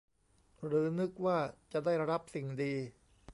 [0.65, 1.39] หรือนึกว่า
[1.71, 2.73] จะได้รับสิ่งดี